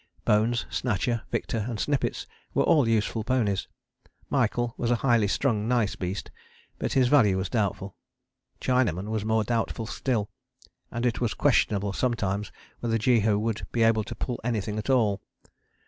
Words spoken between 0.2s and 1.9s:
Bones, Snatcher, Victor and